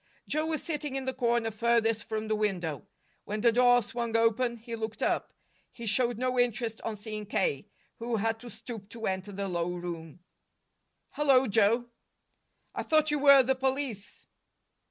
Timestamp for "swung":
3.83-4.17